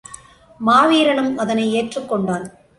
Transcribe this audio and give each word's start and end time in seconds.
மாவீரனும் 0.59 1.37
அதனை 1.37 1.65
ஏற்றுக்கொண்டான். 1.73 2.45